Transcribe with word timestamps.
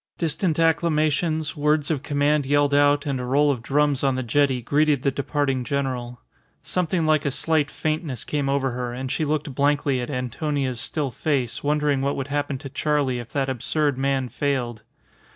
Distant 0.17 0.57
acclamations, 0.59 1.55
words 1.55 1.91
of 1.91 2.01
command 2.01 2.43
yelled 2.47 2.73
out, 2.73 3.05
and 3.05 3.19
a 3.19 3.23
roll 3.23 3.51
of 3.51 3.61
drums 3.61 4.03
on 4.03 4.15
the 4.15 4.23
jetty 4.23 4.59
greeted 4.59 5.03
the 5.03 5.11
departing 5.11 5.63
general. 5.63 6.19
Something 6.63 7.05
like 7.05 7.23
a 7.23 7.29
slight 7.29 7.69
faintness 7.69 8.23
came 8.23 8.49
over 8.49 8.71
her, 8.71 8.93
and 8.93 9.11
she 9.11 9.25
looked 9.25 9.53
blankly 9.53 10.01
at 10.01 10.09
Antonia's 10.09 10.79
still 10.79 11.11
face, 11.11 11.63
wondering 11.63 12.01
what 12.01 12.15
would 12.15 12.29
happen 12.29 12.57
to 12.57 12.69
Charley 12.69 13.19
if 13.19 13.31
that 13.33 13.47
absurd 13.47 13.95
man 13.95 14.27
failed. 14.27 14.81